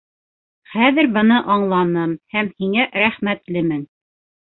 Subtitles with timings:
[0.75, 3.89] Хәҙер быны аңланым һәм һиңә рәхмәтлемен.